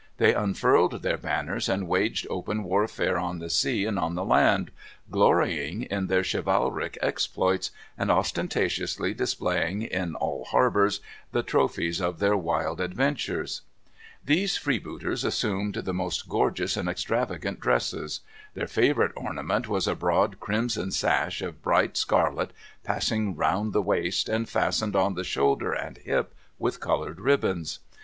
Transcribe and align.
They 0.17 0.33
unfurled 0.33 1.03
their 1.03 1.19
banners 1.19 1.69
and 1.69 1.87
waged 1.87 2.25
open 2.27 2.63
warfare 2.63 3.19
on 3.19 3.37
the 3.37 3.51
sea 3.51 3.85
and 3.85 3.99
on 3.99 4.15
the 4.15 4.25
land, 4.25 4.71
glorying 5.11 5.83
in 5.83 6.07
their 6.07 6.23
chivalric 6.23 6.97
exploits, 7.03 7.69
and 7.99 8.09
ostentatiously 8.09 9.13
displaying, 9.13 9.83
in 9.83 10.15
all 10.15 10.45
harbors, 10.45 11.01
the 11.33 11.43
trophies 11.43 12.01
of 12.01 12.17
their 12.17 12.35
wild 12.35 12.81
adventures. 12.81 13.61
These 14.25 14.57
freebooters 14.57 15.23
assumed 15.23 15.75
the 15.75 15.93
most 15.93 16.27
gorgeous 16.27 16.75
and 16.75 16.89
extravagant 16.89 17.59
dresses. 17.59 18.21
Their 18.55 18.65
favorite 18.65 19.13
ornament 19.15 19.67
was 19.67 19.87
a 19.87 19.93
broad 19.93 20.39
crimson 20.39 20.89
sash, 20.89 21.43
of 21.43 21.61
bright 21.61 21.95
scarlet, 21.95 22.53
passing 22.83 23.35
round 23.35 23.71
the 23.71 23.83
waist, 23.83 24.27
and 24.29 24.49
fastened 24.49 24.95
on 24.95 25.13
the 25.13 25.23
shoulder 25.23 25.73
and 25.73 25.99
hip 25.99 26.33
with 26.57 26.79
colored 26.79 27.19
ribbons. 27.19 27.77